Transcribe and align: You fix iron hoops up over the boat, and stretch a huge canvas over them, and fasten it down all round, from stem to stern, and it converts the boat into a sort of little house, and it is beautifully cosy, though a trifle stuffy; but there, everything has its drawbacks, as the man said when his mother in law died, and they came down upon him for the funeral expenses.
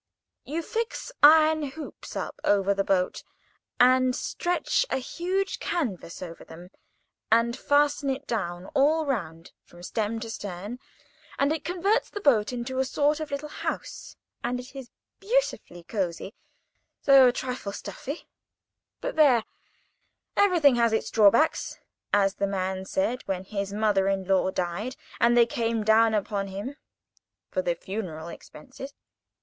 You 0.45 0.63
fix 0.63 1.11
iron 1.21 1.61
hoops 1.61 2.15
up 2.15 2.39
over 2.43 2.73
the 2.73 2.83
boat, 2.83 3.23
and 3.79 4.15
stretch 4.15 4.83
a 4.89 4.97
huge 4.97 5.59
canvas 5.59 6.23
over 6.23 6.43
them, 6.43 6.71
and 7.31 7.55
fasten 7.55 8.09
it 8.09 8.25
down 8.25 8.65
all 8.73 9.05
round, 9.05 9.51
from 9.63 9.83
stem 9.83 10.19
to 10.21 10.29
stern, 10.31 10.79
and 11.37 11.53
it 11.53 11.63
converts 11.63 12.09
the 12.09 12.19
boat 12.19 12.51
into 12.51 12.79
a 12.79 12.83
sort 12.83 13.19
of 13.19 13.29
little 13.29 13.47
house, 13.47 14.15
and 14.43 14.59
it 14.59 14.75
is 14.75 14.89
beautifully 15.19 15.83
cosy, 15.83 16.33
though 17.03 17.27
a 17.27 17.31
trifle 17.31 17.71
stuffy; 17.71 18.27
but 19.01 19.15
there, 19.15 19.43
everything 20.35 20.77
has 20.77 20.93
its 20.93 21.11
drawbacks, 21.11 21.77
as 22.11 22.33
the 22.33 22.47
man 22.47 22.85
said 22.85 23.21
when 23.27 23.43
his 23.43 23.71
mother 23.71 24.07
in 24.07 24.23
law 24.23 24.49
died, 24.49 24.95
and 25.19 25.37
they 25.37 25.45
came 25.45 25.83
down 25.83 26.15
upon 26.15 26.47
him 26.47 26.75
for 27.51 27.61
the 27.61 27.75
funeral 27.75 28.29
expenses. 28.29 28.95